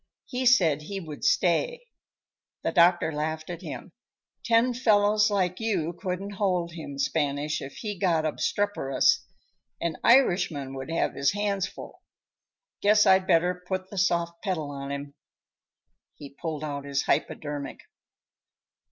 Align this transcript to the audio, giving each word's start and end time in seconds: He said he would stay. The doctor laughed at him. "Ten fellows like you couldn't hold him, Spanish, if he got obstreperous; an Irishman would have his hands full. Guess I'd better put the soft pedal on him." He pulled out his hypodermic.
He 0.25 0.47
said 0.47 0.81
he 0.81 0.99
would 0.99 1.23
stay. 1.23 1.85
The 2.63 2.71
doctor 2.71 3.11
laughed 3.13 3.51
at 3.51 3.61
him. 3.61 3.91
"Ten 4.43 4.73
fellows 4.73 5.29
like 5.29 5.59
you 5.59 5.93
couldn't 5.93 6.31
hold 6.37 6.71
him, 6.71 6.97
Spanish, 6.97 7.61
if 7.61 7.73
he 7.75 7.99
got 7.99 8.25
obstreperous; 8.25 9.23
an 9.79 9.97
Irishman 10.03 10.73
would 10.73 10.89
have 10.89 11.13
his 11.13 11.33
hands 11.33 11.67
full. 11.67 12.01
Guess 12.81 13.05
I'd 13.05 13.27
better 13.27 13.63
put 13.67 13.91
the 13.91 13.97
soft 13.99 14.41
pedal 14.43 14.71
on 14.71 14.91
him." 14.91 15.13
He 16.15 16.31
pulled 16.33 16.63
out 16.63 16.83
his 16.83 17.03
hypodermic. 17.03 17.81